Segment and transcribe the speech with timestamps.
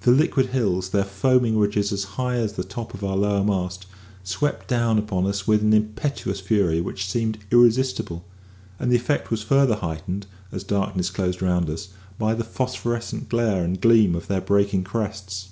[0.00, 3.86] The liquid hills, their foaming ridges as high as the top of our lower mast,
[4.24, 8.24] swept down upon us with an impetuous fury which seemed irresistible;
[8.80, 13.62] and the effect was further heightened, as darkness closed around us, by the phosphorescent glare
[13.64, 15.50] and gleam of their breaking crests.